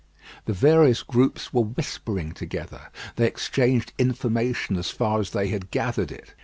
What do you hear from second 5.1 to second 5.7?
as they had